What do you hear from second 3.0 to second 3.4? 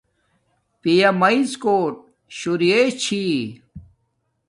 چھی